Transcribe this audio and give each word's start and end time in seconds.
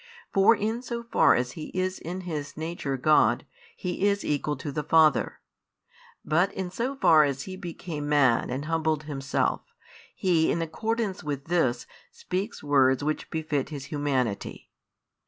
For 0.33 0.55
in 0.55 0.81
so 0.81 1.03
far 1.03 1.35
as 1.35 1.51
He 1.51 1.65
is 1.75 1.99
in 1.99 2.21
His 2.21 2.57
Nature 2.57 2.97
God, 2.97 3.45
He 3.77 4.07
is 4.07 4.25
equal 4.25 4.55
to 4.57 4.71
the 4.71 4.81
Father; 4.81 5.39
but 6.25 6.51
in 6.55 6.71
so 6.71 6.95
far 6.95 7.23
as 7.23 7.43
He 7.43 7.55
became 7.55 8.09
Man 8.09 8.49
and 8.49 8.65
humbled 8.65 9.03
Himself, 9.03 9.61
He 10.15 10.51
in 10.51 10.59
accordance 10.59 11.23
with 11.23 11.45
this 11.45 11.85
speaks 12.11 12.63
words 12.63 13.03
which 13.03 13.29
befit 13.29 13.69
His 13.69 13.91
Humanity. 13.93 14.71